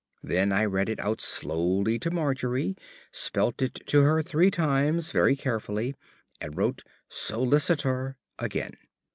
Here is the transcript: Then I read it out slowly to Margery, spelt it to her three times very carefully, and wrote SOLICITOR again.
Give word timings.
Then 0.23 0.51
I 0.51 0.65
read 0.65 0.89
it 0.89 0.99
out 0.99 1.21
slowly 1.21 1.99
to 1.99 2.09
Margery, 2.09 2.75
spelt 3.11 3.61
it 3.61 3.75
to 3.85 4.01
her 4.01 4.23
three 4.23 4.49
times 4.49 5.11
very 5.11 5.35
carefully, 5.35 5.93
and 6.39 6.57
wrote 6.57 6.81
SOLICITOR 7.07 8.17
again. 8.39 8.73